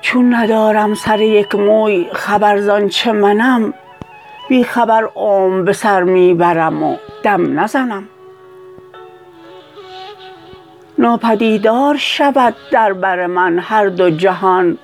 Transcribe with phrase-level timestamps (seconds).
[0.00, 3.74] چون ندارم سر یک موی خبر زانچه منم
[4.48, 8.08] بی خبر عمر به سر می برم و دم نزنم.
[10.98, 14.78] ناپدیدار شود در بر من هر دو جهان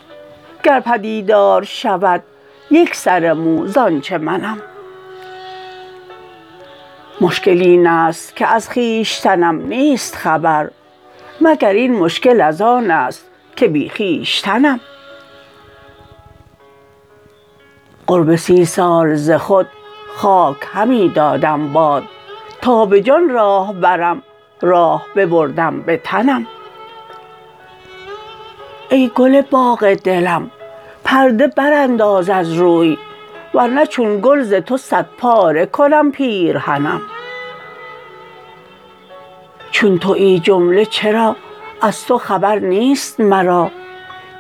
[0.62, 2.22] گر پدیدار شود
[2.71, 4.58] یک سر مو زانچه منم.
[7.21, 10.71] مشکل اینست که از خویشتنم نیست خبر
[11.40, 14.81] مگر این مشکل از آنست که بی خویشتنم.
[18.07, 19.67] قرب سی سال ز خود
[20.17, 22.04] خاک همی دادم باد
[22.62, 24.23] تا به جان راه برم
[24.62, 26.46] راه ببردم به تنم.
[28.90, 30.50] ای گل باغ دلم
[31.11, 32.98] پرده برانداز از روی
[33.55, 37.01] ورنه چون گل ز تو صد پاره کنم پیرهنم.
[39.70, 41.36] چون تویی جمله چرا
[41.83, 43.70] از تو خبر نیست مرا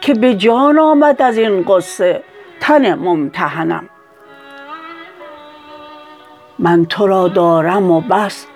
[0.00, 2.22] که به جان آمد ازین غصه
[2.60, 3.88] تن ممتحنم.
[6.58, 8.46] من تو را دارم و بس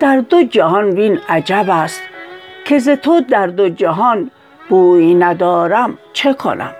[0.00, 2.02] در دو جهان وین عجبست
[2.64, 4.30] که ز تو در دو جهان
[4.68, 6.74] بوی ندارم چه کنم؟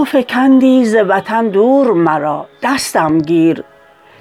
[0.00, 3.64] تو فکندی ز وطن دور مرا دستم گیر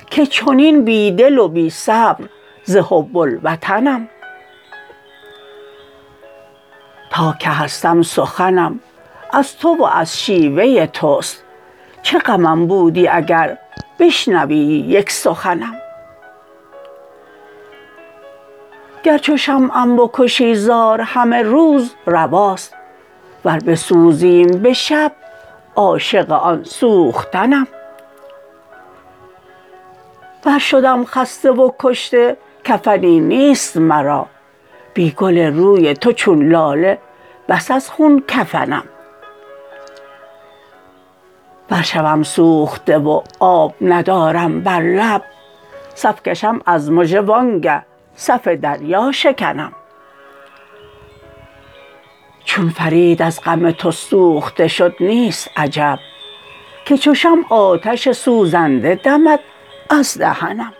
[0.09, 2.23] که چنین بی دل و بی صبر
[2.63, 4.09] ز حب الوطنم.
[7.11, 8.79] تا که هستم سخنم
[9.33, 11.43] از تو و از شیوه توست
[12.01, 13.57] چه غمم بودی اگر
[13.99, 15.75] بشنوی یک سخنم.
[19.03, 22.75] گر چو شمعم بکشی زار همه روز رواست
[23.45, 25.11] ور بسوزیم به شب
[25.79, 27.67] عاشق آن سوختنم.
[30.45, 34.25] ور شدم خسته و کشته کفنی نیست مرا.
[34.93, 36.97] بی گل روی تو چون لاله
[37.49, 38.83] بس از خون کفنم.
[41.71, 45.23] ور شوم سوخته و آب ندارم بر لب
[45.95, 47.81] صف کشم از مژه وانگه
[48.15, 49.71] صف دریا شکنم.
[52.59, 55.99] چون فرید از غم تو سوخته شد نیست عجب
[56.85, 59.39] که چو شمع آتش سوزنده دمد
[59.89, 60.73] از دهنم.